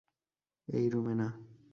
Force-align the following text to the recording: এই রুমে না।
এই 0.67 0.85
রুমে 0.89 1.13
না। 1.13 1.27